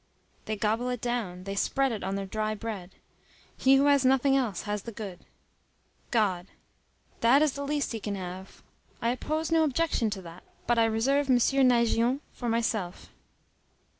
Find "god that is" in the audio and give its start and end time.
6.09-7.51